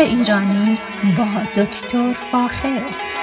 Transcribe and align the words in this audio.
ایرانی 0.00 0.78
با 1.18 1.62
دکتر 1.62 2.12
فاخر. 2.32 3.19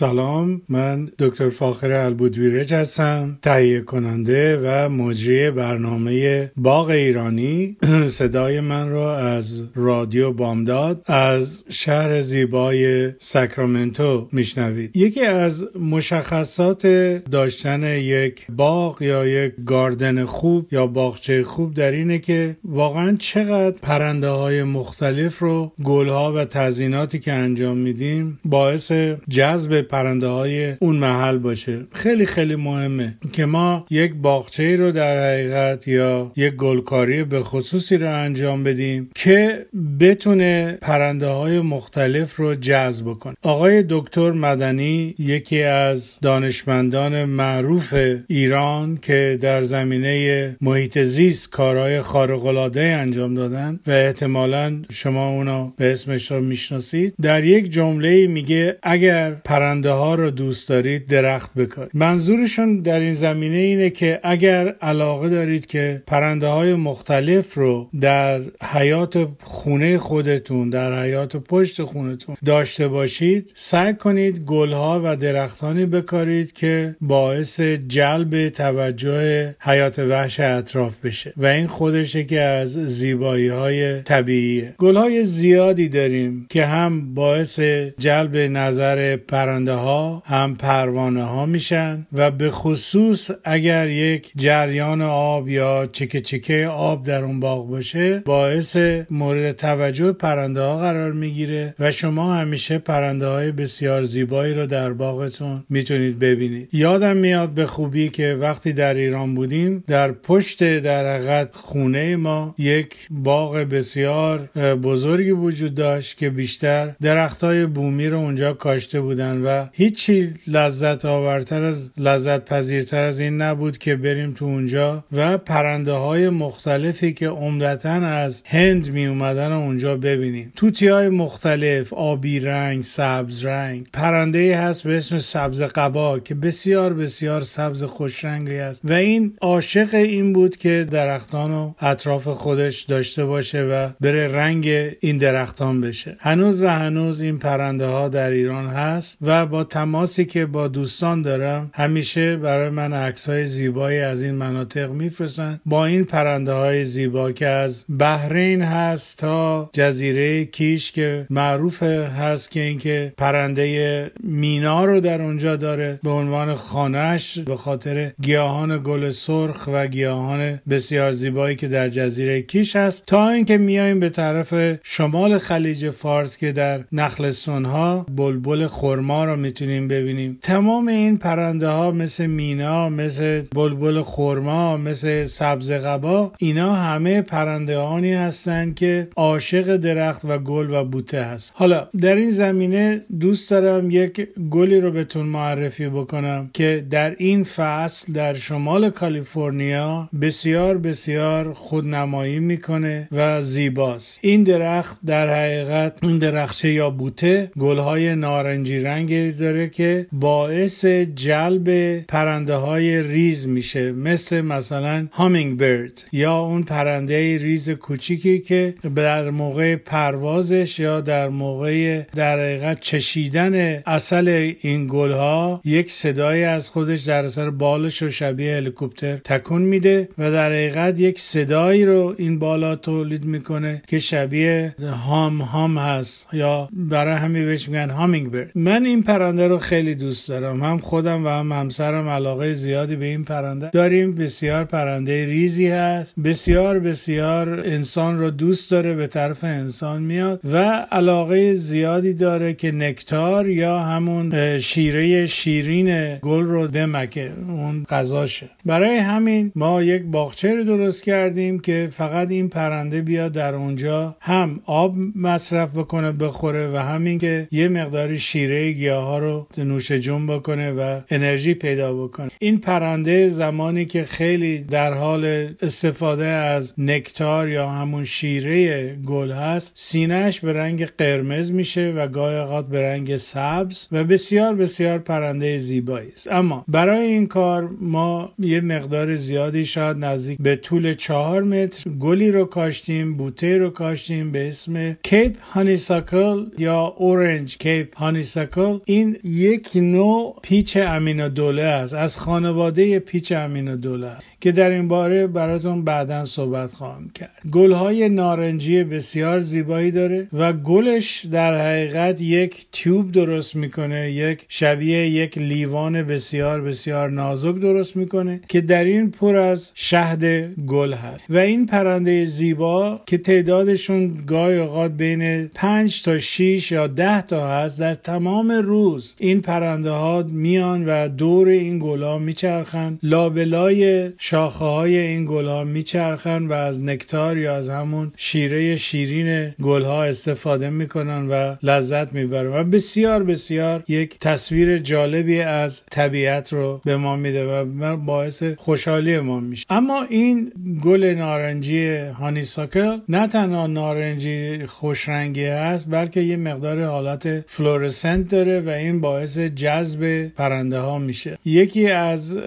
سلام 0.00 0.62
من 0.68 1.08
دکتر 1.18 1.50
فاخر 1.50 1.92
البودویرج 1.92 2.74
هستم 2.74 3.38
تهیه 3.42 3.80
کننده 3.80 4.60
و 4.64 4.88
مجری 4.88 5.50
برنامه 5.50 6.50
باغ 6.56 6.88
ایرانی. 6.88 7.76
صدای 8.18 8.60
من 8.60 8.88
را 8.88 9.18
از 9.18 9.64
رادیو 9.74 10.32
بامداد 10.32 11.02
از 11.06 11.64
شهر 11.68 12.20
زیبای 12.20 13.10
ساکرامنتو 13.18 14.28
میشنوید. 14.32 14.96
یکی 14.96 15.20
از 15.20 15.66
مشخصات 15.80 16.86
داشتن 17.30 17.82
یک 17.82 18.46
باغ 18.48 19.02
یا 19.02 19.26
یک 19.26 19.52
گاردن 19.66 20.24
خوب 20.24 20.68
یا 20.72 20.86
باغچه 20.86 21.44
خوب 21.44 21.74
در 21.74 21.90
اینه 21.90 22.18
که 22.18 22.56
واقعا 22.64 23.16
چقدر 23.18 23.76
پرنده 23.82 24.28
های 24.28 24.62
مختلف 24.62 25.38
رو 25.38 25.72
گلها 25.84 26.32
و 26.32 26.44
تزیناتی 26.44 27.18
که 27.18 27.32
انجام 27.32 27.76
میدیم 27.76 28.40
باعث 28.44 28.92
جذب 29.30 29.89
پرنده 29.90 30.26
های 30.26 30.72
اون 30.78 30.96
محل 30.96 31.38
باشه. 31.38 31.86
خیلی 31.92 32.26
خیلی 32.26 32.56
مهمه 32.56 33.14
که 33.32 33.46
ما 33.46 33.86
یک 33.90 34.14
باغچه 34.14 34.76
رو 34.76 34.92
در 34.92 35.24
حقیقت 35.24 35.88
یا 35.88 36.32
یک 36.36 36.54
گلکاری 36.54 37.24
به 37.24 37.40
خصوصی 37.40 37.96
رو 37.96 38.14
انجام 38.14 38.64
بدیم 38.64 39.10
که 39.14 39.66
بتونه 40.00 40.78
پرنده 40.82 41.26
های 41.26 41.60
مختلف 41.60 42.36
رو 42.36 42.54
جذب 42.54 43.06
کنه 43.12 43.34
آقای 43.42 43.84
دکتر 43.88 44.30
مدنی 44.32 45.14
یکی 45.18 45.62
از 45.62 46.18
دانشمندان 46.22 47.24
معروف 47.24 47.94
ایران 48.28 48.98
که 49.02 49.38
در 49.40 49.62
زمینه 49.62 50.56
محیط 50.60 50.98
زیست 50.98 51.50
کارهای 51.50 52.00
خارق 52.00 52.46
العاده 52.46 52.82
انجام 52.82 53.34
دادن 53.34 53.80
و 53.86 53.90
احتمالا 53.90 54.82
شما 54.92 55.28
اونو 55.28 55.70
به 55.76 55.92
اسمش 55.92 56.30
رو 56.30 56.40
می‌شناسید 56.40 57.14
در 57.22 57.44
یک 57.44 57.70
جمله 57.70 58.26
میگه 58.26 58.76
اگر 58.82 59.30
پرنده 59.30 59.79
پرنده 59.80 59.98
ها 59.98 60.14
رو 60.14 60.30
دوست 60.30 60.68
دارید 60.68 61.06
درخت 61.06 61.54
بکارید. 61.54 61.90
منظورشون 61.94 62.80
در 62.80 63.00
این 63.00 63.14
زمینه 63.14 63.56
اینه 63.56 63.90
که 63.90 64.20
اگر 64.22 64.68
علاقه 64.68 65.28
دارید 65.28 65.66
که 65.66 66.02
پرنده 66.06 66.46
های 66.46 66.74
مختلف 66.74 67.54
رو 67.54 67.88
در 68.00 68.40
حیات 68.72 69.28
خونه 69.42 69.98
خودتون 69.98 70.70
در 70.70 71.02
حیات 71.02 71.36
پشت 71.36 71.82
خونتون 71.82 72.36
داشته 72.44 72.88
باشید 72.88 73.52
سعی 73.54 73.94
کنید 73.94 74.38
گلها 74.38 75.00
و 75.04 75.16
درختانی 75.16 75.86
بکارید 75.86 76.52
که 76.52 76.96
باعث 77.00 77.60
جلب 77.60 78.48
توجه 78.48 79.54
حیات 79.60 79.98
وحش 79.98 80.40
اطراف 80.40 80.96
بشه 81.04 81.32
و 81.36 81.46
این 81.46 81.66
خودشه 81.66 82.24
که 82.24 82.40
از 82.40 82.72
زیبایی 82.72 83.48
های 83.48 84.02
طبیعیه. 84.02 84.74
گلهای 84.78 85.24
زیادی 85.24 85.88
داریم 85.88 86.46
که 86.50 86.66
هم 86.66 87.14
باعث 87.14 87.60
جلب 87.98 88.36
نظر 88.36 89.16
پرنده 89.16 89.69
ها 89.72 90.22
هم 90.26 90.56
پروانه 90.56 91.24
ها 91.24 91.46
میشن 91.46 92.06
و 92.12 92.30
به 92.30 92.50
خصوص 92.50 93.30
اگر 93.44 93.88
یک 93.88 94.32
جریان 94.36 95.02
آب 95.02 95.48
یا 95.48 95.88
چکه 95.92 96.20
چکه 96.20 96.66
آب 96.66 97.04
در 97.06 97.24
اون 97.24 97.40
باغ 97.40 97.68
باشه 97.68 98.18
باعث 98.18 98.76
مورد 99.10 99.52
توجه 99.52 100.12
پرنده 100.12 100.60
ها 100.60 100.76
قرار 100.76 101.12
می‌گیره 101.12 101.74
و 101.78 101.90
شما 101.90 102.34
همیشه 102.34 102.78
پرنده 102.78 103.26
های 103.26 103.52
بسیار 103.52 104.02
زیبایی 104.02 104.54
رو 104.54 104.66
در 104.66 104.92
باغتون 104.92 105.64
می‌تونید 105.68 106.18
ببینید. 106.18 106.68
یادم 106.72 107.16
میاد 107.16 107.50
به 107.50 107.66
خوبی 107.66 108.08
که 108.08 108.38
وقتی 108.40 108.72
در 108.72 108.94
ایران 108.94 109.34
بودیم 109.34 109.84
در 109.86 110.12
پشت 110.12 110.78
در 110.78 111.14
حقیقت 111.14 111.54
خونه 111.54 112.16
ما 112.16 112.54
یک 112.58 112.96
باغ 113.10 113.56
بسیار 113.56 114.38
بزرگی 114.82 115.30
وجود 115.30 115.74
داشت 115.74 116.16
که 116.16 116.30
بیشتر 116.30 116.94
درخت 117.02 117.44
های 117.44 117.66
بومی 117.66 118.08
رو 118.08 118.18
اونجا 118.18 118.52
کاشته 118.52 119.00
بودن 119.00 119.42
و 119.42 119.59
هیچی 119.72 120.34
لذت 120.46 121.04
آورتر 121.04 121.62
از 121.62 121.90
لذت 121.96 122.44
پذیرتر 122.44 123.02
از 123.02 123.20
این 123.20 123.42
نبود 123.42 123.78
که 123.78 123.96
بریم 123.96 124.32
تو 124.32 124.44
اونجا 124.44 125.04
و 125.12 125.38
پرنده 125.38 125.92
های 125.92 126.28
مختلفی 126.28 127.12
که 127.12 127.28
عمدتا 127.28 127.90
از 127.90 128.42
هند 128.46 128.90
می 128.90 129.06
اومدن 129.06 129.52
اونجا 129.52 129.96
ببینیم. 129.96 130.52
توتی 130.56 130.88
های 130.88 131.08
مختلف 131.08 131.92
آبی 131.92 132.40
رنگ 132.40 132.82
سبز 132.82 133.44
رنگ. 133.44 133.86
پرنده 133.92 134.58
هست 134.58 134.82
به 134.82 134.96
اسم 134.96 135.18
سبز 135.18 135.62
قبا 135.62 136.18
که 136.18 136.34
بسیار 136.34 136.94
بسیار 136.94 137.40
سبز 137.40 137.82
خوش 137.82 138.24
رنگی 138.24 138.58
است. 138.58 138.80
و 138.84 138.92
این 138.92 139.36
عاشق 139.40 139.94
این 139.94 140.32
بود 140.32 140.56
که 140.56 140.86
درختان 140.90 141.50
رو 141.50 141.74
اطراف 141.80 142.28
خودش 142.28 142.82
داشته 142.82 143.24
باشه 143.24 143.62
و 143.62 143.88
بره 144.00 144.28
رنگ 144.28 144.68
این 145.00 145.16
درختان 145.16 145.80
بشه. 145.80 146.16
هنوز 146.20 146.62
و 146.62 146.68
هنوز 146.68 147.20
این 147.20 147.38
پرنده 147.38 147.86
ها 147.86 148.08
در 148.08 148.30
ایران 148.30 148.66
هست 148.66 149.18
و 149.22 149.39
با 149.46 149.64
تماسی 149.64 150.24
که 150.24 150.46
با 150.46 150.68
دوستان 150.68 151.22
دارم 151.22 151.70
همیشه 151.74 152.36
برای 152.36 152.70
من 152.70 152.92
عکس 152.92 153.28
های 153.28 153.46
زیبایی 153.46 153.98
از 153.98 154.22
این 154.22 154.34
مناطق 154.34 154.90
میفرستن. 154.90 155.60
با 155.66 155.86
این 155.86 156.04
پرنده 156.04 156.52
های 156.52 156.84
زیبا 156.84 157.32
که 157.32 157.46
از 157.46 157.84
بحرین 157.98 158.62
هست 158.62 159.18
تا 159.18 159.70
جزیره 159.72 160.44
کیش 160.44 160.92
که 160.92 161.26
معروف 161.30 161.82
هست 161.82 162.50
که 162.50 162.60
اینکه 162.60 163.12
پرنده 163.16 164.10
مینا 164.20 164.84
رو 164.84 165.00
در 165.00 165.22
اونجا 165.22 165.56
داره 165.56 166.00
به 166.02 166.10
عنوان 166.10 166.54
خانهش 166.54 167.38
به 167.38 167.56
خاطر 167.56 168.12
گیاهان 168.22 168.82
گل 168.84 169.10
سرخ 169.10 169.68
و 169.72 169.86
گیاهان 169.86 170.60
بسیار 170.70 171.12
زیبایی 171.12 171.56
که 171.56 171.68
در 171.68 171.88
جزیره 171.88 172.42
کیش 172.42 172.76
هست. 172.76 173.06
تا 173.06 173.30
اینکه 173.30 173.58
میایم 173.58 174.00
به 174.00 174.08
طرف 174.08 174.54
شمال 174.82 175.38
خلیج 175.38 175.90
فارس 175.90 176.36
که 176.36 176.52
در 176.52 176.84
نخلستان 176.92 177.64
ها 177.64 178.06
بلبل 178.16 178.66
خرما 178.66 179.24
رو 179.30 179.36
می‌تونیم 179.36 179.88
ببینیم. 179.88 180.38
تمام 180.42 180.88
این 180.88 181.18
پرنده 181.18 181.68
ها 181.68 181.90
مثل 181.90 182.26
مینا 182.26 182.88
مثل 182.88 183.42
بلبل 183.54 184.02
خرما 184.02 184.76
مثل 184.76 185.24
سبز 185.24 185.70
قبا 185.70 186.32
اینا 186.38 186.74
همه 186.74 187.22
پرنده 187.22 187.78
هانی 187.78 188.14
هستند 188.14 188.74
که 188.74 189.08
عاشق 189.16 189.76
درخت 189.76 190.24
و 190.24 190.38
گل 190.38 190.70
و 190.70 190.84
بوته 190.84 191.22
هست. 191.22 191.52
حالا 191.54 191.88
در 192.00 192.14
این 192.14 192.30
زمینه 192.30 193.04
دوست 193.20 193.50
دارم 193.50 193.90
یک 193.90 194.28
گلی 194.50 194.80
رو 194.80 194.90
بهتون 194.90 195.26
معرفی 195.26 195.88
بکنم 195.88 196.50
که 196.52 196.84
در 196.90 197.14
این 197.18 197.44
فصل 197.44 198.12
در 198.12 198.34
شمال 198.34 198.90
کالیفرنیا 198.90 200.08
بسیار 200.20 200.78
بسیار 200.78 201.52
خودنمایی 201.52 202.40
می‌کنه 202.40 203.08
و 203.12 203.42
زیباست. 203.42 204.18
این 204.22 204.42
درخت 204.42 204.98
در 205.06 205.28
حقیقت 205.34 205.96
این 206.02 206.18
درخچه 206.18 206.72
یا 206.72 206.90
بوته 206.90 207.50
گلهای 207.58 208.14
نارنجی 208.14 208.78
رنگ 208.78 209.12
داره 209.28 209.68
که 209.68 210.06
باعث 210.12 210.84
جلب 211.14 211.98
پرنده 212.00 212.54
های 212.54 213.02
ریز 213.02 213.46
میشه 213.46 213.92
مثل 213.92 214.40
مثلا 214.40 215.06
hummingbird 215.12 216.04
یا 216.12 216.38
اون 216.38 216.62
پرنده 216.62 217.38
ریز 217.38 217.70
کوچیکی 217.70 218.40
که 218.40 218.74
در 218.96 219.30
موقع 219.30 219.76
پروازش 219.76 220.78
یا 220.78 221.00
در 221.00 221.28
موقع 221.28 222.02
در 222.14 222.38
حقیقت 222.40 222.80
چشیدن 222.80 223.82
عسل 223.86 224.52
این 224.60 224.86
گل 224.90 225.12
ها 225.12 225.60
یک 225.64 225.90
صدایی 225.90 226.44
از 226.44 226.68
خودش 226.68 227.00
در 227.00 227.24
اثر 227.24 227.50
بالش 227.50 228.02
و 228.02 228.10
شبیه 228.10 228.56
هلیکوپتر 228.56 229.16
تکون 229.16 229.62
میده 229.62 230.08
و 230.18 230.30
در 230.30 230.52
حقیقت 230.52 231.00
یک 231.00 231.20
صدایی 231.20 231.84
رو 231.84 232.14
این 232.18 232.38
بالا 232.38 232.76
تولید 232.76 233.24
می‌کنه 233.24 233.82
که 233.86 233.98
شبیه 233.98 234.74
hum 235.06 235.42
hum 235.42 235.78
هست 235.78 236.28
یا 236.32 236.68
برای 236.72 237.14
همین 237.14 237.44
بهش 237.44 237.68
میگن 237.68 237.90
hummingbird 237.90 238.50
من 238.54 238.84
این 238.84 239.02
پرنده 239.10 239.46
رو 239.46 239.58
خیلی 239.58 239.94
دوست 239.94 240.28
دارم. 240.28 240.62
هم 240.62 240.78
خودم 240.78 241.26
و 241.26 241.28
هم 241.28 241.52
همسرم 241.52 242.08
علاقه 242.08 242.54
زیادی 242.54 242.96
به 242.96 243.04
این 243.06 243.24
پرنده 243.24 243.70
داریم. 243.70 244.14
بسیار 244.14 244.64
پرنده 244.64 245.26
ریزی 245.26 245.68
هست. 245.68 246.20
بسیار 246.20 246.78
بسیار 246.78 247.60
انسان 247.60 248.18
رو 248.18 248.30
دوست 248.30 248.70
داره 248.70 248.94
به 248.94 249.06
طرف 249.06 249.44
انسان 249.44 250.02
میاد 250.02 250.40
و 250.44 250.56
علاقه 250.90 251.54
زیادی 251.54 252.14
داره 252.14 252.54
که 252.54 252.72
نکتار 252.72 253.48
یا 253.48 253.78
همون 253.78 254.58
شیره 254.58 255.26
شیرین 255.26 256.16
گل 256.16 256.42
رو 256.42 256.68
بمکه. 256.68 257.32
اون 257.48 257.84
غذاشه. 257.84 258.50
برای 258.64 258.96
همین 258.96 259.52
ما 259.54 259.82
یک 259.82 260.02
باغچه 260.02 260.54
رو 260.54 260.64
درست 260.64 261.04
کردیم 261.04 261.58
که 261.58 261.88
فقط 261.92 262.30
این 262.30 262.48
پرنده 262.48 263.00
بیاد 263.00 263.32
در 263.32 263.54
اونجا 263.54 264.16
هم 264.20 264.60
آب 264.66 264.96
مصرف 265.16 265.70
بکنه 265.78 266.12
بخوره 266.12 266.70
و 266.72 266.76
همین 266.76 267.18
که 267.18 267.48
یه 267.50 267.68
مقداری 267.68 268.18
شیره 268.18 268.72
گیاه 268.72 268.99
ها 269.00 269.18
رو 269.18 269.46
نوش 269.58 269.92
جون 269.92 270.26
بکنه 270.26 270.72
و 270.72 271.00
انرژی 271.10 271.54
پیدا 271.54 271.94
بکنه. 271.94 272.30
این 272.38 272.58
پرنده 272.58 273.28
زمانی 273.28 273.84
که 273.84 274.04
خیلی 274.04 274.58
در 274.58 274.92
حال 274.92 275.48
استفاده 275.62 276.26
از 276.26 276.74
نکتار 276.78 277.48
یا 277.48 277.68
همون 277.68 278.04
شیره 278.04 278.94
گل 279.06 279.30
هست 279.30 279.72
سینهش 279.74 280.40
به 280.40 280.52
رنگ 280.52 280.86
قرمز 280.86 281.52
میشه 281.52 281.92
و 281.96 282.08
گاهی 282.08 282.36
اوقات 282.36 282.68
به 282.68 282.82
رنگ 282.82 283.16
سبز 283.16 283.88
و 283.92 284.04
بسیار 284.04 284.54
بسیار 284.54 284.98
پرنده 284.98 285.58
زیبایی 285.58 286.08
است. 286.12 286.32
اما 286.32 286.64
برای 286.68 287.06
این 287.06 287.26
کار 287.26 287.68
ما 287.80 288.32
یه 288.38 288.60
مقدار 288.60 289.16
زیادی 289.16 289.64
شاید 289.64 289.96
نزدیک 289.96 290.38
به 290.40 290.56
طول 290.56 290.94
چهار 290.94 291.42
متر 291.42 291.90
گلی 291.90 292.30
رو 292.30 292.44
کاشتیم 292.44 293.16
بوته 293.16 293.58
رو 293.58 293.70
کاشتیم 293.70 294.32
به 294.32 294.48
اسم 294.48 294.96
کیپ 295.02 295.36
هانیساکل 295.40 296.46
یا 296.58 296.80
اورنج 296.98 297.56
کیپ 297.56 297.96
هانیساکل 297.96 298.78
این 298.90 299.16
یک 299.24 299.68
نوع 299.74 300.36
پیچ 300.42 300.76
امینو 300.76 301.28
دوله 301.28 301.62
است 301.62 301.94
از 301.94 302.16
خانواده 302.16 302.98
پیچ 302.98 303.32
امینو 303.32 303.76
دوله 303.76 304.10
که 304.40 304.52
در 304.52 304.70
این 304.70 304.88
باره 304.88 305.26
براتون 305.26 305.84
بعدا 305.84 306.24
صحبت 306.24 306.72
خواهم 306.72 307.10
کرد. 307.14 307.30
گلهای 307.52 308.08
نارنجی 308.08 308.84
بسیار 308.84 309.40
زیبایی 309.40 309.90
داره 309.90 310.28
و 310.32 310.52
گلش 310.52 311.26
در 311.32 311.58
حقیقت 311.58 312.20
یک 312.20 312.66
تیوب 312.72 313.12
درست 313.12 313.56
می‌کنه 313.56 314.10
یک 314.12 314.44
شبیه 314.48 315.08
یک 315.08 315.38
لیوان 315.38 316.02
بسیار 316.02 316.60
بسیار 316.60 317.10
نازک 317.10 317.54
درست 317.54 317.96
می‌کنه 317.96 318.40
که 318.48 318.60
در 318.60 318.84
این 318.84 319.10
پر 319.10 319.36
از 319.36 319.72
شهد 319.74 320.24
گل 320.66 320.92
هست. 320.92 321.20
و 321.28 321.36
این 321.36 321.66
پرنده 321.66 322.24
زیبا 322.24 323.00
که 323.06 323.18
تعدادشون 323.18 324.24
گاهی 324.26 324.58
اوقات 324.58 324.90
بین 324.90 325.46
5 325.46 326.02
تا 326.02 326.18
6 326.18 326.72
یا 326.72 326.86
10 326.86 327.22
تا 327.22 327.48
هست 327.48 327.80
در 327.80 327.94
تمام 327.94 328.50
روز 328.50 328.79
این 329.18 329.40
پرنده 329.40 329.90
ها 329.90 330.22
میان 330.22 330.84
و 330.86 331.08
دور 331.08 331.48
این 331.48 331.78
گل 331.78 332.02
ها 332.02 332.18
میچرخن. 332.18 332.98
لابلای 333.02 334.10
شاخه 334.18 334.64
های 334.64 334.96
این 334.96 335.24
گل 335.24 335.46
ها 335.46 335.64
میچرخن 335.64 336.46
و 336.46 336.52
از 336.52 336.80
نکتار 336.80 337.38
یا 337.38 337.56
از 337.56 337.68
همون 337.68 338.12
شیره 338.16 338.76
شیرین 338.76 339.54
گل 339.62 339.82
ها 339.82 340.04
استفاده 340.04 340.70
می‌کنن 340.70 341.28
و 341.28 341.56
لذت 341.62 342.12
می‌برن 342.12 342.52
و 342.52 342.64
بسیار 342.64 343.22
بسیار 343.22 343.82
یک 343.88 344.18
تصویر 344.18 344.78
جالبی 344.78 345.40
از 345.40 345.82
طبیعت 345.90 346.52
رو 346.52 346.80
به 346.84 346.96
ما 346.96 347.16
میده 347.16 347.62
و 347.62 347.96
باعث 347.96 348.42
خوشحالی 348.42 349.18
ما 349.18 349.40
میشه. 349.40 349.66
اما 349.70 350.02
این 350.08 350.52
گل 350.84 351.04
نارنجی 351.04 351.96
هانی 351.96 352.42
ساکل 352.42 352.98
نه 353.08 353.26
تنها 353.26 353.66
نارنجی 353.66 354.66
خوشرنگی 354.66 355.44
هست 355.44 355.90
بلکه 355.90 356.20
یه 356.20 356.36
مقدار 356.36 356.84
حالت 356.84 357.44
فلورسنت 357.46 358.28
داره 358.28 358.60
و 358.60 358.69
این 358.70 359.00
باعث 359.00 359.38
جذب 359.38 360.26
پرنده 360.26 360.78
ها 360.78 360.98
میشه. 360.98 361.38
یکی 361.44 361.86
از 361.86 362.38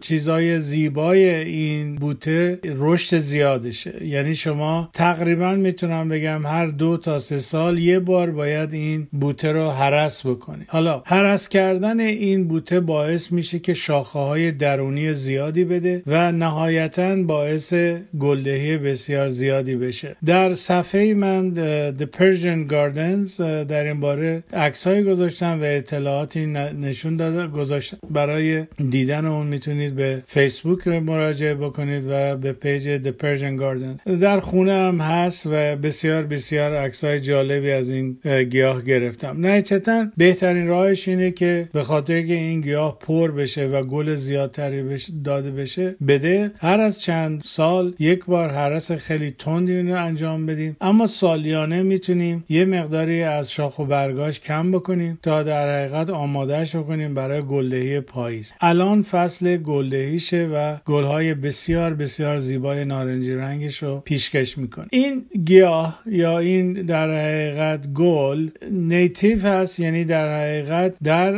چیزای 0.00 0.60
زیبای 0.60 1.24
این 1.34 1.96
بوته 1.96 2.58
رشد 2.64 3.18
زیادشه. 3.18 4.06
یعنی 4.06 4.34
شما 4.34 4.90
تقریبا 4.92 5.54
می‌تونم 5.54 6.08
بگم 6.08 6.46
هر 6.46 6.66
دو 6.66 6.96
تا 6.96 7.18
سه 7.18 7.38
سال 7.38 7.78
یه 7.78 7.98
بار 7.98 8.30
باید 8.30 8.72
این 8.72 9.08
بوته 9.12 9.52
رو 9.52 9.70
حرس 9.70 10.26
بکنی. 10.26 10.64
حالا 10.68 11.02
حرس 11.06 11.48
کردن 11.48 12.00
این 12.00 12.48
بوته 12.48 12.80
باعث 12.80 13.32
میشه 13.32 13.58
که 13.58 13.74
شاخه 13.74 14.18
های 14.18 14.52
درونی 14.52 15.14
زیادی 15.14 15.64
بده 15.64 16.02
و 16.06 16.32
نهایتا 16.32 17.16
باعث 17.16 17.74
گلدهی 18.20 18.78
بسیار 18.78 19.28
زیادی 19.28 19.76
بشه. 19.76 20.16
در 20.24 20.54
صفحه 20.54 21.14
من 21.14 21.54
The 21.98 22.04
Persian 22.18 22.72
Gardens 22.72 23.40
در 23.68 23.84
این 23.84 24.00
باره 24.00 24.42
عکس 24.52 24.86
های 24.86 25.02
گذاشتم 25.28 25.60
و 25.60 25.64
اطلاعاتی 25.64 26.46
نشون 26.46 27.16
داده 27.16 27.46
گذاشتم. 27.46 27.98
برای 28.10 28.64
دیدن 28.90 29.24
اون 29.24 29.46
می‌تونید 29.46 29.94
به 29.94 30.22
فیسبوک 30.26 30.88
مراجعه 30.88 31.54
بکنید 31.54 32.04
و 32.08 32.36
به 32.36 32.52
page 32.52 33.02
The 33.02 33.10
Persian 33.10 33.60
Garden. 33.60 34.18
در 34.20 34.40
خونه 34.40 34.72
هم 34.72 35.00
هست 35.00 35.46
و 35.46 35.76
بسیار 35.76 36.22
بسیار 36.22 36.76
عکس 36.76 37.04
های 37.04 37.20
جالبی 37.20 37.70
از 37.70 37.90
این 37.90 38.18
گیاه 38.50 38.82
گرفتم. 38.82 39.36
نهایتا 39.46 40.06
بهترین 40.16 40.66
راهش 40.66 41.08
اینه 41.08 41.30
که 41.30 41.68
به 41.72 41.82
خاطر 41.82 42.22
که 42.22 42.32
این 42.32 42.60
گیاه 42.60 42.98
پر 42.98 43.30
بشه 43.30 43.66
و 43.66 43.82
گل 43.82 44.14
زیادتری 44.14 44.82
بشه 44.82 45.12
داده 45.24 45.50
بشه 45.50 45.96
بده. 46.08 46.50
هر 46.58 46.80
از 46.80 47.00
چند 47.00 47.42
سال 47.44 47.94
یک 47.98 48.24
بار 48.24 48.48
هرس 48.48 48.92
خیلی 48.92 49.30
تندی 49.30 49.80
رو 49.80 50.04
انجام 50.04 50.46
بدیم. 50.46 50.76
اما 50.80 51.06
سالیانه 51.06 51.82
می‌تونیم 51.82 52.44
یه 52.48 52.64
مقداری 52.64 53.22
از 53.22 53.52
شاخ 53.52 53.78
و 53.78 53.84
برگاش 53.84 54.40
کم 54.40 54.70
بکنیم. 54.72 55.17
تا 55.22 55.42
در 55.42 55.74
حقیقت 55.74 56.10
آمادهش 56.10 56.76
بکنیم 56.76 57.14
برای 57.14 57.42
گلدهی 57.42 58.00
پاییز. 58.00 58.52
الان 58.60 59.02
فصل 59.02 59.56
گلدهیشه 59.56 60.46
و 60.54 60.76
گلهای 60.84 61.34
بسیار 61.34 61.94
بسیار 61.94 62.38
زیبای 62.38 62.84
نارنجی 62.84 63.34
رنگش 63.34 63.82
رو 63.82 64.02
پیشکش 64.04 64.58
می‌کنه. 64.58 64.86
این 64.90 65.24
گیاه 65.44 66.02
یا 66.06 66.38
این 66.38 66.72
در 66.72 67.10
حقیقت 67.10 67.92
گل 67.92 68.48
نیتیو 68.70 69.46
هست 69.46 69.80
یعنی 69.80 70.04
در 70.04 70.40
حقیقت 70.40 70.94
در 71.02 71.34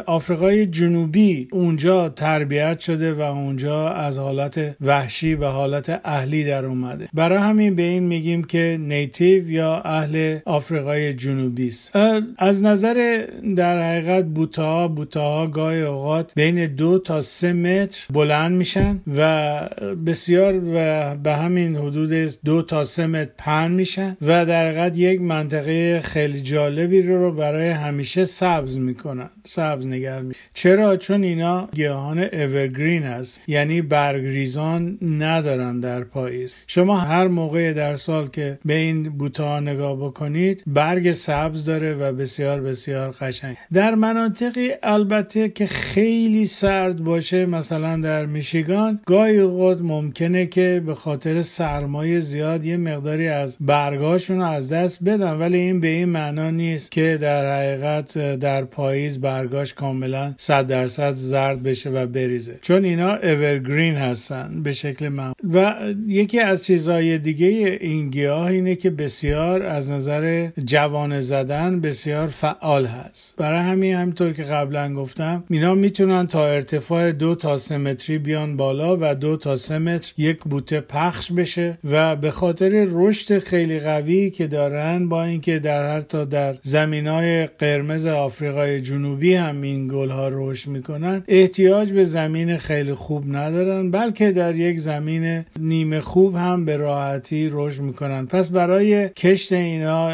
آفریقای 0.00 0.66
جنوبی 0.66 1.48
اونجا 1.52 2.08
تربیت 2.08 2.80
شده 2.80 3.12
و 3.12 3.20
اونجا 3.20 3.88
از 3.88 4.18
حالت 4.18 4.76
وحشی 4.80 5.36
به 5.36 5.46
حالت 5.46 6.00
اهلی 6.04 6.44
در 6.44 6.66
اومده. 6.66 7.08
برای 7.14 7.38
همین 7.38 7.74
به 7.74 7.82
این 7.82 8.02
میگیم 8.02 8.44
که 8.44 8.76
نیتیو 8.80 9.50
یا 9.50 9.80
اهل 9.80 10.38
آفریقای 10.44 11.14
جنوبی 11.14 11.68
است. 11.68 11.96
از 12.38 12.62
نظر 12.62 13.23
در 13.56 13.82
حقیقت 13.82 14.24
بوتا 14.24 14.88
بوتا 14.88 15.46
گاهی 15.46 15.82
اوقات 15.82 16.32
بین 16.34 16.66
دو 16.66 16.98
تا 16.98 17.20
سه 17.20 17.52
متر 17.52 18.06
بلند 18.10 18.52
میشن 18.52 19.00
و 19.16 19.60
بسیار 20.06 20.60
و 20.74 21.14
به 21.14 21.32
همین 21.34 21.76
حدود 21.76 22.12
دو 22.44 22.62
تا 22.62 22.84
سه 22.84 23.06
متر 23.06 23.30
پهن 23.38 23.70
میشن 23.70 24.16
و 24.22 24.46
در 24.46 24.68
حقیقت 24.68 24.98
یک 24.98 25.20
منطقه 25.20 26.00
خیلی 26.00 26.40
جالبی 26.40 27.02
رو 27.02 27.32
برای 27.32 27.70
همیشه 27.70 28.24
سبز 28.24 28.76
می‌کنن 28.76 29.30
سبز 29.44 29.86
نگر 29.86 30.20
می 30.20 30.34
چرا؟ 30.54 30.96
چون 30.96 31.22
اینا 31.22 31.68
گیاهان 31.72 32.18
اورگرین 32.18 33.02
هست 33.02 33.40
یعنی 33.46 33.82
برگریزان 33.82 34.98
ندارن 35.02 35.80
در 35.80 36.04
پاییز. 36.04 36.54
شما 36.66 37.00
هر 37.00 37.26
موقع 37.26 37.72
در 37.72 37.96
سال 37.96 38.28
که 38.28 38.58
به 38.64 38.74
این 38.74 39.02
بوتا 39.02 39.60
نگاه 39.60 39.96
بکنید 39.96 40.62
برگ 40.66 41.12
سبز 41.12 41.64
داره 41.64 41.94
و 41.94 42.12
بسیار 42.12 42.60
بسیار 42.60 43.12
قشنگ. 43.20 43.56
در 43.72 43.94
مناطقی 43.94 44.70
البته 44.82 45.48
که 45.48 45.66
خیلی 45.66 46.46
سرد 46.46 47.04
باشه 47.04 47.46
مثلا 47.46 47.96
در 47.96 48.26
میشیگان 48.26 49.00
گاهی 49.06 49.38
اوقات 49.38 49.78
ممکنه 49.80 50.46
که 50.46 50.82
به 50.86 50.94
خاطر 50.94 51.42
سرمایه 51.42 52.20
زیاد 52.20 52.66
یه 52.66 52.76
مقداری 52.76 53.28
از 53.28 53.56
برگاشون 53.60 54.36
رو 54.36 54.44
از 54.44 54.72
دست 54.72 55.04
بدن 55.04 55.32
ولی 55.32 55.58
این 55.58 55.80
به 55.80 55.88
این 55.88 56.08
معنا 56.08 56.50
نیست 56.50 56.90
که 56.90 57.18
در 57.20 57.58
حقیقت 57.58 58.18
در 58.38 58.64
پاییز 58.64 59.20
برگاش 59.20 59.74
کاملا 59.74 60.34
100 60.36 60.66
درصد 60.66 61.12
زرد 61.12 61.62
بشه 61.62 61.90
و 61.90 62.06
بریزه. 62.06 62.58
چون 62.62 62.84
اینا 62.84 63.14
اورگرین 63.14 63.94
هستن 63.94 64.62
به 64.62 64.72
شکل 64.72 65.08
معمول. 65.08 65.34
و 65.52 65.74
یکی 66.06 66.40
از 66.40 66.64
چیزهای 66.64 67.18
دیگه 67.18 67.46
این 67.80 68.10
گیاه 68.10 68.46
اینه 68.46 68.74
که 68.76 68.90
بسیار 68.90 69.62
از 69.62 69.90
نظر 69.90 70.48
جوان 70.64 71.20
زدن 71.20 71.80
بسیار 71.80 72.26
فعال 72.26 72.86
هست. 72.86 73.03
برای 73.36 73.60
همین 73.60 73.94
همینطور 73.94 74.32
که 74.32 74.42
قبلا 74.42 74.94
گفتم 74.94 75.44
اینا 75.50 75.74
می‌تونن 75.74 76.26
تا 76.26 76.46
ارتفاع 76.46 77.12
دو 77.12 77.34
تا 77.34 77.58
سه 77.58 77.78
متری 77.78 78.18
بیان 78.18 78.56
بالا 78.56 78.96
و 79.00 79.14
دو 79.14 79.36
تا 79.36 79.56
سه 79.56 79.78
متر 79.78 80.12
یک 80.16 80.40
بوته 80.44 80.80
پخش 80.80 81.32
بشه 81.32 81.78
و 81.90 82.16
به 82.16 82.30
خاطر 82.30 82.86
رشد 82.90 83.38
خیلی 83.38 83.78
قوی 83.78 84.30
که 84.30 84.46
دارن 84.46 85.08
با 85.08 85.24
اینکه 85.24 85.58
در 85.58 85.94
هر 85.94 86.00
تا 86.00 86.24
در 86.24 86.56
زمین 86.62 87.06
های 87.06 87.46
قرمز 87.46 88.06
آفریقای 88.06 88.80
جنوبی 88.80 89.34
هم 89.34 89.62
این 89.62 89.88
گل 89.88 90.10
ها 90.10 90.28
رشد 90.32 90.68
می‌کنن 90.68 91.24
احتیاج 91.28 91.92
به 91.92 92.04
زمین 92.04 92.56
خیلی 92.56 92.94
خوب 92.94 93.36
ندارن 93.36 93.90
بلکه 93.90 94.30
در 94.30 94.54
یک 94.54 94.78
زمین 94.80 95.44
نیمه 95.58 96.00
خوب 96.00 96.36
هم 96.36 96.64
به 96.64 96.76
راحتی 96.76 97.48
رشد 97.52 97.80
می‌کنن. 97.80 98.26
پس 98.26 98.50
برای 98.50 99.08
کشت 99.08 99.52
اینا 99.52 100.10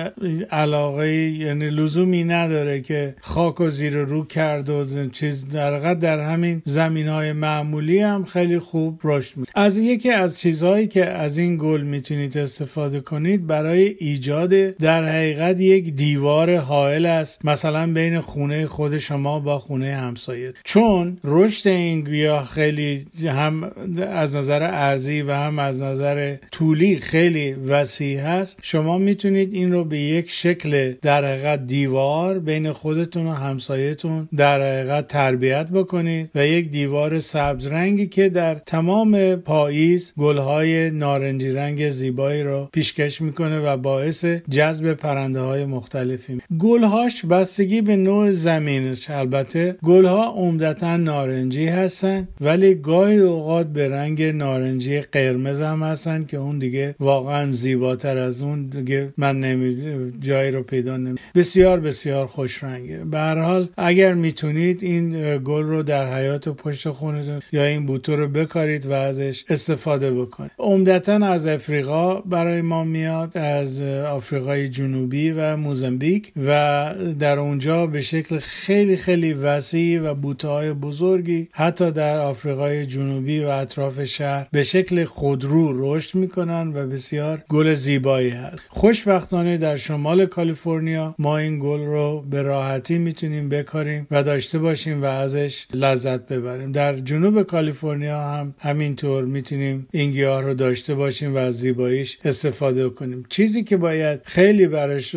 علاقه 0.51 1.09
یعنی 1.13 1.71
لزومی 1.71 2.25
نداره 2.25 2.80
که 2.81 3.15
خاک 3.21 3.61
و 3.61 3.71
زیر 3.71 3.97
رو 3.97 4.25
کرد 4.25 4.71
و 4.71 5.09
چیز 5.09 5.49
در 5.49 5.95
در 5.95 6.21
همین 6.21 6.63
زمین 6.65 7.09
های 7.09 7.33
معمولی 7.33 7.99
هم 7.99 8.25
خیلی 8.25 8.59
خوب 8.59 9.01
رشد 9.05 9.37
می‌کنه. 9.37 9.65
از 9.65 9.79
یکی 9.79 10.11
از 10.11 10.41
چیزهایی 10.41 10.87
که 10.87 11.07
از 11.07 11.39
این 11.39 11.57
گل 11.57 11.81
می‌تونید 11.81 12.39
استفاده 12.39 13.01
کنید 13.01 13.47
برای 13.47 13.97
ایجاد 13.99 14.51
در 14.71 15.05
حقیقت 15.05 15.61
یک 15.61 15.95
دیوار 15.95 16.57
حائل 16.57 17.07
است 17.07 17.45
مثلا 17.45 17.93
بین 17.93 18.21
خونه 18.21 18.67
خود 18.67 18.99
شما 18.99 19.41
با 19.41 19.59
خونه 19.59 19.95
همسایه. 19.95 20.53
چون 20.65 21.19
رشد 21.25 21.69
این 21.69 22.01
گیاه 22.01 22.45
خیلی 22.45 23.07
هم 23.25 23.71
از 24.13 24.37
نظر 24.37 24.63
ارزی 24.63 25.23
و 25.23 25.33
هم 25.33 25.59
از 25.59 25.83
نظر 25.83 26.37
طولی 26.53 26.97
خیلی 26.97 27.53
وسیع 27.53 28.21
هست 28.21 28.59
شما 28.63 28.99
می‌تونید 28.99 29.55
این 29.55 29.73
رو 29.73 29.85
به 29.85 29.99
یک 29.99 30.31
شکل 30.31 30.95
در 31.03 31.25
حقیقت 31.25 31.67
دیوار 31.67 32.39
بین 32.39 32.70
خودتون 32.73 33.27
و 33.27 33.33
همسایتون 33.33 34.29
در 34.37 34.61
حقیقت 34.61 35.09
تربیت 35.09 35.69
بکنید 35.69 36.31
و 36.35 36.47
یک 36.47 36.71
دیوار 36.71 37.21
سبز 37.21 37.67
رنگی 37.67 38.07
که 38.07 38.29
در 38.29 38.55
تمام 38.55 39.37
پاییز 39.37 40.13
گلهای 40.19 40.91
نارنجی 40.91 41.51
رنگ 41.51 41.91
زیبایی 41.91 42.43
رو 42.43 42.69
پیشکش 42.73 43.21
می‌کنه 43.21 43.59
و 43.59 43.77
باعث 43.77 44.25
جذب 44.51 44.95
پرنده 44.95 45.41
های 45.41 45.65
مختلفی. 45.65 46.41
گلهاش 46.59 47.25
بستگی 47.25 47.81
به 47.81 47.97
نوع 47.97 48.33
زمینش 48.33 49.11
البته 49.11 49.77
گلها 49.83 50.33
عمدتا 50.33 50.97
نارنجی 50.97 51.67
هستن 51.67 52.29
ولی 52.41 52.75
گاهی 52.75 53.19
اوقات 53.19 53.67
به 53.67 53.89
رنگ 53.89 54.23
نارنجی 54.23 55.01
قرمز 55.01 55.61
هم 55.61 55.83
هستن 55.83 56.25
که 56.25 56.37
اون 56.37 56.59
دیگه 56.59 56.95
واقعا 57.01 57.53
زیباتر 57.53 58.19
از 58.19 58.43
اون 58.43 58.67
دیگه 58.67 59.13
من 59.17 59.41
نمی 59.41 60.13
جایی 60.21 60.51
رو 60.51 60.63
پیدا 60.63 60.97
نمی 60.97 61.19
بسیار 61.35 61.81
بسیار 61.81 62.27
خوش 62.27 62.60
رنگه 62.63 63.05
به 63.05 63.19
حال 63.19 63.69
اگر 63.77 64.15
می‌تونید 64.15 64.85
این 64.85 65.39
گل 65.39 65.63
رو 65.63 65.83
در 65.83 66.15
حیات 66.15 66.49
و 66.49 66.55
پشت 66.55 66.89
خونتون 66.89 67.41
یا 67.53 67.65
این 67.65 67.87
بوتو 67.87 68.17
رو 68.17 68.29
بکارید 68.29 68.87
و 68.87 68.93
ازش 68.93 69.45
استفاده 69.49 70.13
بکنید. 70.13 70.51
عمدتا 70.59 71.27
از 71.27 71.47
افریقا 71.47 72.15
برای 72.21 72.63
ما 72.63 72.85
میاد 72.85 73.39
از 73.39 73.83
آفریقای 73.83 74.69
جنوبی 74.69 75.31
و 75.31 75.57
موزمبیک 75.57 76.33
و 76.47 76.95
در 77.19 77.39
اونجا 77.39 77.87
به 77.87 78.01
شکل 78.01 78.39
خیلی 78.39 78.97
خیلی 78.97 79.33
وسیع 79.33 80.01
و 80.03 80.15
بوته 80.15 80.49
های 80.49 80.73
بزرگی 80.73 81.49
حتی 81.53 81.91
در 81.91 82.21
آفریقای 82.21 82.87
جنوبی 82.87 83.41
و 83.41 83.49
اطراف 83.49 84.05
شهر 84.05 84.47
به 84.53 84.63
شکل 84.63 85.05
خودرو 85.05 85.95
رشد 85.95 86.15
می‌کنن 86.19 86.73
و 86.75 86.87
بسیار 86.87 87.43
گل 87.49 87.75
زیبایی 87.75 88.31
هست. 88.31 88.63
خوشبختانه 88.69 89.57
در 89.57 89.77
شمال 89.77 90.27
کالیفرنیا 90.27 91.15
ما 91.19 91.39
این 91.39 91.59
گل 91.59 91.81
رو 91.81 92.25
به 92.31 92.40
راحتی 92.43 92.99
می‌تونیم 92.99 93.49
بکاریم 93.49 94.07
و 94.11 94.23
داشته 94.23 94.59
باشیم 94.59 95.03
و 95.03 95.05
ازش 95.05 95.67
لذت 95.75 96.29
ببریم. 96.29 96.73
در 96.73 96.97
جنوب 96.97 97.43
کالیفرنیا 97.43 98.21
هم 98.21 98.55
همینطور 98.59 99.25
می‌تونیم 99.25 99.87
این 99.93 100.11
گیاه 100.11 100.43
رو 100.43 100.55
داشته 100.55 100.95
باشیم 100.95 101.35
و 101.35 101.39
از 101.39 101.59
زیباییش 101.59 102.19
استفاده 102.25 102.89
کنیم. 102.89 103.25
چیزی 103.29 103.65
که 103.65 103.77
باید 103.77 104.21
خیلی 104.25 104.67
براش 104.67 105.17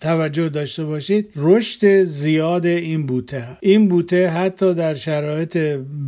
توجه 0.00 0.48
داشته 0.48 0.84
باشید 0.84 1.32
رشد 1.36 2.02
زیاد 2.02 2.66
این 2.66 3.06
بوته. 3.06 3.44
این 3.60 3.88
بوته 3.88 4.28
حتی 4.28 4.74
در 4.74 4.94
شرایط 4.94 5.56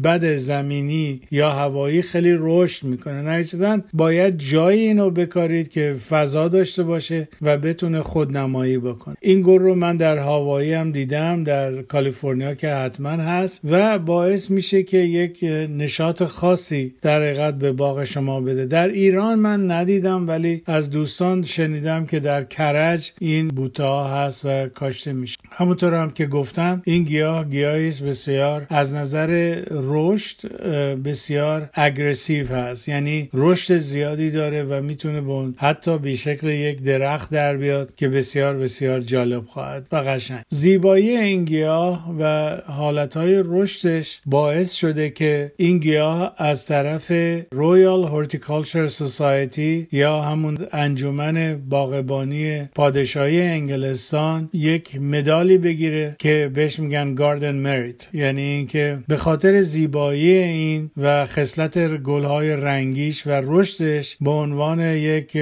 بد 0.05 0.37
زمینی 0.37 1.21
یا 1.31 1.50
هوایی 1.50 2.02
خیلی 2.02 2.37
رشد 2.38 2.87
می‌کنه. 2.87 3.23
نتیجتا 3.23 3.78
باید 3.93 4.38
جای 4.38 4.78
اینو 4.78 5.11
بکارید 5.11 5.69
که 5.69 5.95
فضا 6.09 6.49
داشته 6.49 6.83
باشه 6.83 7.28
و 7.43 7.59
بتونه 7.59 8.02
خودنمایی 8.02 8.78
بکنه. 8.78 9.17
این 9.21 9.43
گل 9.43 9.59
رو 9.59 9.75
من 9.75 9.97
در 9.97 10.19
هوایی 10.38 10.73
هم 10.73 10.92
دیدم 10.92 11.45
در 11.45 11.83
کالیفرنیا 11.83 12.54
که 12.54 12.68
حتما 12.68 13.11
هست 13.11 13.61
و 13.64 13.99
باعث 13.99 14.50
میشه 14.50 14.83
که 14.83 14.99
یک 14.99 15.45
نشاط 15.76 16.23
خاصی 16.23 16.95
در 17.02 17.23
حقیقت 17.23 17.54
به 17.54 17.73
باغ 17.73 18.04
شما 18.04 18.40
بده. 18.40 18.66
در 18.66 18.88
ایران 18.88 19.38
من 19.38 19.71
ندیدم 19.71 20.28
ولی 20.28 20.62
از 20.66 20.90
دوستان 20.90 21.42
شنیدم 21.42 22.07
که 22.07 22.21
در 22.21 22.45
کرج 22.45 23.12
این 23.21 23.49
بوته 23.49 23.85
هست 23.85 24.45
و 24.45 24.66
کاشته 24.68 25.12
میشه. 25.12 25.37
همونطور 25.50 25.95
هم 25.95 26.11
که 26.11 26.26
گفتم 26.26 26.83
این 26.85 27.04
گیاه 27.04 27.45
گیاهی 27.45 27.88
است 27.88 28.02
بسیار 28.02 28.66
از 28.68 28.95
نظر 28.95 29.61
رشد 29.71 30.62
بسیار 31.02 31.71
aggressive 31.75 32.49
هست. 32.49 32.88
یعنی 32.88 33.28
رشد 33.35 33.78
زیادی 33.78 34.30
داره 34.30 34.64
و 34.64 34.83
می‌تونه 34.83 35.21
به 35.21 35.52
حتی 35.57 35.99
به 35.99 36.14
شکل 36.14 36.47
یک 36.49 36.83
درخت 36.83 37.30
در 37.30 37.57
بیاد 37.57 37.95
که 37.95 38.09
بسیار 38.09 38.57
بسیار 38.57 39.00
جالب 39.00 39.47
خواهد. 39.47 39.87
و 39.92 40.02
قشنگ 40.28 40.44
زیبایی 40.49 41.16
این 41.16 41.44
گیاه 41.44 42.14
و 42.20 42.56
حالتهای 42.66 43.42
رشدش 43.47 44.20
باعث 44.26 44.73
شده 44.73 45.11
که 45.11 45.52
این 45.56 45.78
گیاه 45.78 46.35
از 46.37 46.66
طرف 46.66 47.12
Royal 47.52 48.05
Horticultural 48.05 48.87
Society 48.87 49.88
یا 49.92 50.23
همون 50.23 50.58
انجمن 50.73 51.61
باغبانی 51.68 52.62
پادشاهی 52.75 53.42
انگلستان 53.42 54.50
یک 54.52 55.00
مدالی 55.00 55.58
بگیره 55.58 56.16
که 56.18 56.50
بهش 56.54 56.78
میگن 56.78 57.14
Garden 57.14 57.55
Merit 57.55 58.09
یعنی 58.12 58.42
اینکه 58.42 58.99
به 59.08 59.16
خاطر 59.16 59.62
زیبایی 59.62 60.30
این 60.30 60.90
و 60.97 61.26
خصلت 61.26 61.97
گلهای 61.97 62.56
رنگیش 62.56 63.26
و 63.26 63.30
رشدش 63.44 64.16
به 64.20 64.30
عنوان 64.30 64.80
یک 64.80 65.37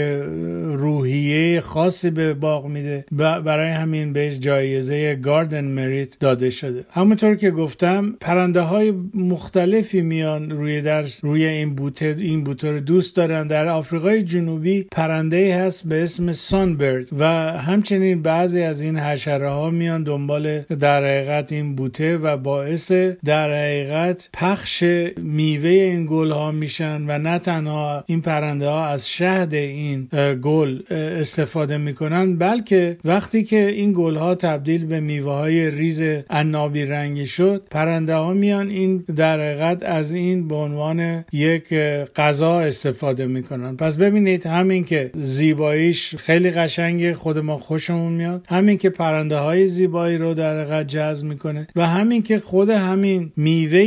روحیه 0.74 1.60
خاصی 1.60 2.10
به 2.10 2.34
باغ 2.34 2.66
میده. 2.66 3.04
برای 3.44 3.70
همین 3.70 4.12
بهش 4.12 4.38
جایزه 4.38 4.75
گاردن 5.22 5.64
مریت 5.64 6.18
داده 6.18 6.50
شده. 6.50 6.84
همونطور 6.90 7.34
که 7.34 7.50
گفتم 7.50 8.14
پرنده 8.20 8.60
های 8.60 8.92
مختلفی 9.14 10.00
میان 10.00 10.50
روی 10.50 10.80
در 10.80 11.04
روی 11.22 11.46
این 11.46 11.74
بوته 11.74 12.16
این 12.18 12.44
بوته 12.44 12.70
رو 12.70 12.80
دوست 12.80 13.16
دارن. 13.16 13.46
در 13.46 13.68
آفریقای 13.68 14.22
جنوبی 14.22 14.86
پرنده 14.92 15.56
هست 15.56 15.88
به 15.88 16.02
اسم 16.02 16.32
سانبرد 16.32 17.08
و 17.18 17.26
همچنین 17.52 18.22
بعضی 18.22 18.62
از 18.62 18.80
این 18.80 18.98
حشره 18.98 19.50
ها 19.50 19.70
میان 19.70 20.02
دنبال 20.02 20.58
در 20.58 21.04
حقیقت 21.04 21.52
این 21.52 21.74
بوته 21.76 22.16
و 22.16 22.36
باعث 22.36 22.92
در 23.24 23.50
حقیقت 23.50 24.28
پخش 24.32 24.84
میوه 25.16 25.68
این 25.68 26.06
گل 26.10 26.30
ها 26.30 26.52
میشن 26.52 27.02
و 27.02 27.18
نه 27.18 27.38
تنها 27.38 28.04
این 28.06 28.20
پرنده 28.20 28.68
ها 28.68 28.86
از 28.86 29.10
شهد 29.10 29.54
این 29.54 30.08
گل 30.42 30.80
استفاده 30.90 31.76
می‌کنن 31.76 32.36
بلکه 32.36 32.96
وقتی 33.04 33.44
که 33.44 33.66
این 33.66 33.92
گل 33.96 34.16
ها 34.16 34.34
تبدیل 34.34 34.65
به 34.66 35.00
میوه 35.00 35.32
های 35.32 35.70
ریز 35.70 36.02
عنابی 36.30 36.84
رنگی 36.84 37.26
شد. 37.26 37.62
پرنده 37.70 38.14
ها 38.14 38.32
میان 38.32 38.68
این 38.68 39.04
در 39.16 39.40
حقیقت 39.40 39.82
از 39.82 40.12
این 40.12 40.48
به 40.48 40.54
عنوان 40.54 41.24
یک 41.32 41.74
غذا 42.16 42.60
استفاده 42.60 43.26
می‌کنن. 43.26 43.76
پس 43.76 43.96
ببینید 43.96 44.46
همین 44.46 44.84
که 44.84 45.10
زیباییش 45.14 46.16
خیلی 46.16 46.50
قشنگه 46.50 47.14
خود 47.14 47.38
ما 47.38 47.58
خوشمون 47.58 48.12
میاد. 48.12 48.46
همین 48.48 48.78
که 48.78 48.90
پرنده 48.90 49.36
های 49.36 49.68
زیبایی 49.68 50.18
رو 50.18 50.34
در 50.34 50.60
حقیقت 50.60 50.86
جذب 50.86 51.26
می‌کنه 51.26 51.68
و 51.76 51.86
همین 51.86 52.22
که 52.22 52.38
خود 52.38 52.70
همین 52.70 53.32
میوه 53.36 53.78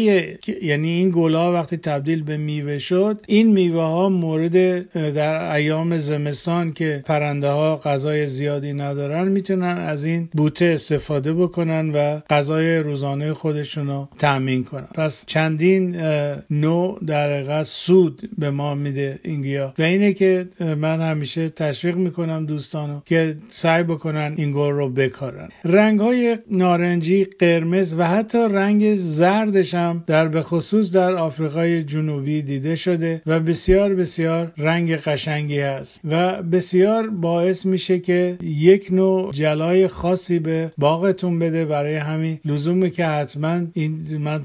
یعنی 0.61 0.89
این 0.89 1.11
گلا 1.11 1.53
وقتی 1.53 1.77
تبدیل 1.77 2.23
به 2.23 2.37
میوه 2.37 2.77
شد 2.77 3.21
این 3.27 3.47
میوه 3.47 3.81
ها 3.81 4.09
مورد 4.09 4.53
در 5.13 5.51
ایام 5.51 5.97
زمستان 5.97 6.73
که 6.73 7.03
پرنده 7.05 7.47
ها 7.47 7.77
غذای 7.77 8.27
زیادی 8.27 8.73
ندارن 8.73 9.27
می‌تونن 9.27 9.77
از 9.77 10.05
این 10.05 10.29
بوته 10.33 10.68
استفاده 10.73 11.33
بکنن 11.33 11.89
و 11.89 12.19
غذای 12.29 12.77
روزانه 12.77 13.33
خودشون 13.33 13.87
رو 13.87 14.07
تامین 14.17 14.63
کنن. 14.63 14.87
پس 14.95 15.25
چندین 15.27 15.95
نوع 16.49 16.99
در 17.05 17.33
حقیقت 17.33 17.63
سود 17.63 18.29
به 18.37 18.49
ما 18.49 18.75
میده 18.75 19.19
این 19.23 19.41
گیاه. 19.41 19.73
و 19.79 19.81
اینه 19.81 20.13
که 20.13 20.47
من 20.59 21.01
همیشه 21.01 21.49
تشویق 21.49 21.95
می‌کنم 21.95 22.45
دوستانو 22.45 22.99
که 23.05 23.35
سعی 23.49 23.83
بکنن 23.83 24.33
این 24.37 24.51
گل 24.51 24.71
رو 24.71 24.89
بکارن. 24.89 25.49
رنگ 25.63 25.99
های 25.99 26.37
نارنجی 26.51 27.27
قرمز 27.39 27.95
و 27.97 28.03
حتی 28.03 28.37
رنگ 28.37 28.95
زردش 28.95 29.73
هم 29.73 30.03
در 30.07 30.27
به 30.27 30.41
خصوص 30.41 30.91
در 30.91 31.11
آفریقای 31.11 31.83
جنوبی 31.83 32.41
دیده 32.41 32.75
شده 32.75 33.21
و 33.25 33.39
بسیار 33.39 33.93
بسیار 33.93 34.51
رنگ 34.57 34.95
قشنگی 34.95 35.59
هست. 35.59 36.01
و 36.09 36.41
بسیار 36.41 37.09
باعث 37.09 37.65
میشه 37.65 37.99
که 37.99 38.37
یک 38.43 38.87
نوع 38.91 39.31
جلای 39.33 39.87
خاصی 39.87 40.39
به 40.39 40.58
باغتون 40.77 41.39
بده 41.39 41.65
برای 41.65 41.95
همین. 41.95 42.39
لزومه 42.45 42.89
که 42.89 43.05
حتما 43.05 43.61
این 43.73 44.17
من 44.19 44.41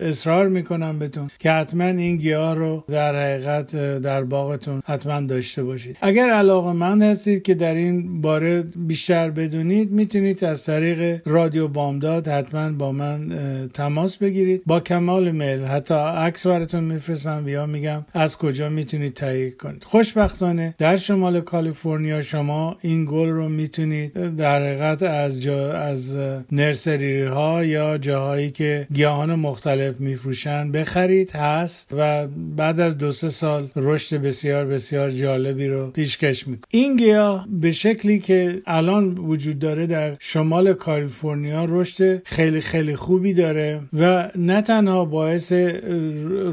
اصرار 0.00 0.48
می‌کنم 0.48 0.98
بهتون 0.98 1.30
که 1.38 1.50
حتما 1.50 1.84
این 1.84 2.16
گیاه 2.16 2.54
رو 2.54 2.84
در 2.88 3.14
حقیقت 3.16 3.76
در 4.00 4.22
باغتون 4.24 4.82
حتما 4.86 5.20
داشته 5.20 5.64
باشید. 5.64 5.96
اگر 6.00 6.30
علاقه 6.30 6.72
من 6.72 7.02
هستید 7.02 7.42
که 7.42 7.54
در 7.54 7.74
این 7.74 8.20
باره 8.20 8.62
بیشتر 8.76 9.30
بدونید 9.30 9.90
می‌تونید 9.90 10.44
از 10.44 10.64
طریق 10.64 11.20
رادیو 11.24 11.68
بامداد 11.68 12.28
حتما 12.28 12.72
با 12.72 12.92
من 12.92 13.30
تماس 13.74 14.16
بگیرید. 14.16 14.62
با 14.66 14.80
کمال 14.80 15.30
میل. 15.30 15.64
حتی 15.64 15.94
عکس 15.94 16.46
براتون 16.46 16.84
میفرستم 16.84 17.48
یا 17.48 17.66
میگم 17.66 18.04
از 18.12 18.38
کجا 18.38 18.68
می‌تونید 18.68 19.14
تهیه 19.14 19.50
کنید. 19.50 19.84
خوشبختانه 19.84 20.74
در 20.78 20.96
شمال 20.96 21.40
کالیفرنیا 21.40 22.22
شما 22.22 22.76
این 22.80 23.04
گل 23.04 23.28
رو 23.28 23.48
می‌تونید 23.48 24.36
در 24.36 24.62
حقیقت 24.62 25.02
از 25.20 25.42
جا 25.42 25.72
از 25.72 26.16
نرسری 26.52 27.22
ها 27.22 27.64
یا 27.64 27.98
جاهایی 27.98 28.50
که 28.50 28.86
گیاهان 28.92 29.34
مختلف 29.34 30.00
میفروشن 30.00 30.72
بخرید 30.72 31.30
هست 31.30 31.90
و 31.96 32.26
بعد 32.56 32.80
از 32.80 32.98
دو 32.98 33.12
سه 33.12 33.28
سال 33.28 33.68
رشد 33.76 34.16
بسیار 34.16 34.64
بسیار 34.64 35.10
جالبی 35.10 35.68
رو 35.68 35.90
پیشکش 35.90 36.48
می‌کنه. 36.48 36.66
این 36.70 36.96
گیاه 36.96 37.46
به 37.50 37.72
شکلی 37.72 38.18
که 38.18 38.62
الان 38.66 39.14
وجود 39.18 39.58
داره 39.58 39.86
در 39.86 40.16
شمال 40.20 40.72
کالیفرنیا 40.72 41.64
رشد 41.68 42.22
خیلی 42.24 42.60
خیلی 42.60 42.96
خوبی 42.96 43.32
داره 43.32 43.80
و 43.92 44.30
نه 44.36 44.62
تنها 44.62 45.04
باعث 45.04 45.52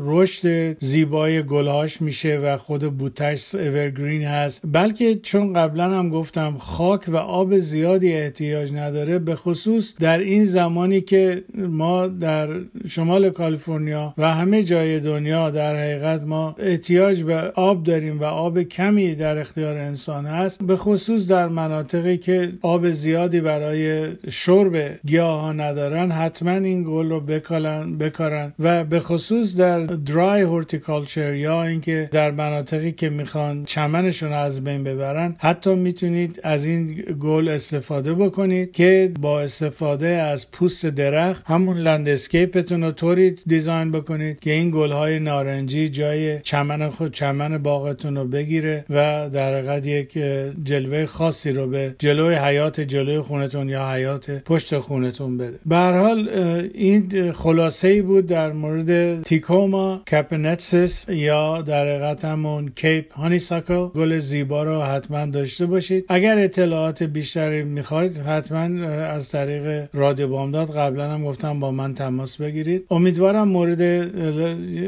رشد 0.05 0.77
زیبای 0.79 1.43
گلهاش 1.43 2.01
میشه 2.01 2.38
و 2.38 2.57
خود 2.57 2.97
بوتش 2.97 3.55
اورگرین 3.55 4.24
هست 4.24 4.62
بلکه 4.65 5.15
چون 5.15 5.53
قبلا 5.53 6.00
هم 6.00 6.09
گفتم 6.09 6.57
خاک 6.57 7.01
و 7.07 7.15
آب 7.17 7.57
زیادی 7.57 8.13
احتیاج 8.13 8.57
نداره 8.66 9.20
به 9.20 9.36
خصوص 9.36 9.94
در 10.00 10.18
این 10.18 10.46
زمانی 10.46 11.02
که 11.02 11.44
ما 11.58 12.08
در 12.08 12.50
شمال 12.88 13.30
کالیفرنیا 13.30 14.14
و 14.18 14.34
همه 14.34 14.64
جای 14.64 15.00
دنیا 15.00 15.50
در 15.50 15.76
حقیقت 15.76 16.24
ما 16.24 16.56
احتیاج 16.60 17.24
به 17.24 17.36
آب 17.56 17.84
داریم 17.84 18.20
و 18.20 18.24
آب 18.24 18.64
کمی 18.64 19.16
در 19.16 19.38
اختیار 19.38 19.78
انسان 19.78 20.26
هست 20.26 20.64
به 20.64 20.76
خصوص 20.76 21.28
در 21.28 21.48
مناطقی 21.48 22.18
که 22.18 22.52
آب 22.62 22.92
زیادی 22.92 23.42
برای 23.42 24.08
شرب 24.30 25.00
گیاه 25.06 25.42
ها 25.42 25.54
ندارن 25.54 26.12
حتما 26.12 26.52
این 26.52 26.84
گل 26.84 27.10
رو 27.10 27.20
بکارن 27.20 27.98
بکارن 27.98 28.54
و 28.60 28.84
به 28.84 29.00
خصوص 29.00 29.56
در 29.56 29.80
درای 29.84 30.42
هورتیکالچر 30.42 31.34
یا 31.36 31.64
اینکه 31.64 32.10
در 32.12 32.32
مناطقی 32.32 32.92
که 32.92 33.10
می‌خوان 33.10 33.66
چمنشون 33.66 34.34
از 34.34 34.64
بین 34.64 34.84
ببرن 34.84 35.36
حتی 35.40 35.76
می‌تونید 35.76 36.40
از 36.44 36.66
این 36.66 36.94
گل 37.20 37.50
استفاده 37.50 38.14
بکنید. 38.14 38.37
که 38.74 39.12
با 39.22 39.41
استفاده 39.41 40.08
از 40.08 40.51
پوست 40.51 40.86
درخت 40.86 41.44
همون 41.48 41.77
landscape 41.77 42.57
تون 42.57 42.84
رو 42.84 42.91
طوری 42.91 43.36
design 43.48 43.91
بکنید 43.91 44.39
که 44.39 44.51
این 44.51 44.72
گل 44.72 44.91
های 44.91 45.20
نارنجی 45.20 45.89
جای 45.89 46.39
چمن 46.39 46.89
خود 46.89 47.13
چمن 47.13 47.58
باغتون 47.58 48.15
رو 48.17 48.25
بگیره 48.25 48.86
و 48.89 49.29
در 49.34 49.53
حقیقت 49.53 49.86
یک 49.86 50.17
جلوه 50.63 51.06
خاصی 51.06 51.51
رو 51.51 51.67
به 51.67 51.96
جلوی 52.00 52.36
حیاط 52.36 52.82
جلوی 52.82 53.20
خونتون 53.20 53.70
یا 53.70 53.91
حیاط 53.91 54.32
پشت 54.32 54.79
خونتون 54.79 55.38
بده. 55.38 55.60
به 55.65 55.75
حال 55.75 56.29
این 56.74 57.32
خلاصه 57.32 57.88
ای 57.88 58.01
بود 58.01 58.25
در 58.25 58.51
مورد 58.51 59.24
Tecoma 59.24 60.01
capensis 60.12 61.06
یا 61.10 61.62
در 61.62 61.88
حقیقت 61.88 62.25
همون 62.25 62.72
Cape 62.75 63.13
honeysuckle. 63.13 63.88
گل 63.88 64.20
زیبا 64.20 64.63
رو 64.63 64.82
حتما 64.82 65.25
داشته 65.25 65.65
باشید. 65.65 66.06
اگر 66.10 66.38
اطلاعات 66.38 67.03
بیشتری 67.03 67.63
می‌خواید 67.63 68.17
حتما 68.27 68.88
از 68.88 69.31
طریق 69.31 69.89
رادیو 69.93 70.27
بامداد 70.27 70.77
قبلا 70.77 71.12
هم 71.12 71.24
گفتم 71.24 71.60
با 71.60 71.72
من 71.72 71.93
تماس 71.93 72.41
بگیرید. 72.41 72.86
امیدوارم 72.91 73.48
مورد 73.48 73.81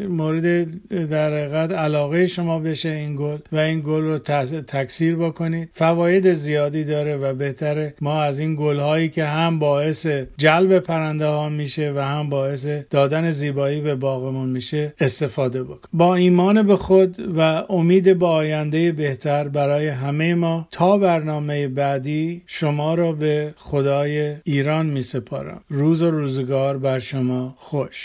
مورد 0.09 0.67
در 1.09 1.33
حقیقت 1.33 1.71
علاقه 1.71 2.27
شما 2.27 2.59
بشه 2.59 2.89
این 2.89 3.15
گل 3.15 3.37
و 3.51 3.57
این 3.57 3.81
گل 3.81 4.01
رو 4.01 4.17
تکثیر 4.67 5.15
بکنید. 5.15 5.69
فواید 5.73 6.33
زیادی 6.33 6.83
داره 6.83 7.17
و 7.17 7.33
بهتره 7.33 7.93
ما 8.01 8.21
از 8.21 8.39
این 8.39 8.55
گل 8.55 8.79
هایی 8.79 9.09
که 9.09 9.25
هم 9.25 9.59
باعث 9.59 10.07
جلب 10.37 10.79
پرنده 10.79 11.25
ها 11.25 11.49
میشه 11.49 11.93
و 11.95 11.99
هم 11.99 12.29
باعث 12.29 12.67
دادن 12.89 13.31
زیبایی 13.31 13.81
به 13.81 13.95
باغمون 13.95 14.49
میشه 14.49 14.93
استفاده 14.99 15.63
بکن. 15.63 15.89
با 15.93 16.15
ایمان 16.15 16.63
به 16.63 16.75
خود 16.75 17.17
و 17.37 17.41
امید 17.69 18.19
به 18.19 18.25
آینده 18.25 18.91
بهتر 18.91 19.47
برای 19.47 19.87
همه 19.87 20.35
ما 20.35 20.67
تا 20.71 20.97
برنامه 20.97 21.67
بعدی 21.67 22.41
شما 22.47 22.93
را 22.93 23.11
خدای 23.57 24.35
ایران 24.43 24.85
می 24.85 25.01
سپارم 25.01 25.61
روز 25.69 26.01
و 26.01 26.11
روزگار 26.11 26.77
بر 26.77 26.99
شما 26.99 27.55
خوش. 27.57 27.99